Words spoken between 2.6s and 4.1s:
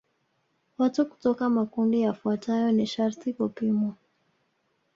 ni sharti kupimwa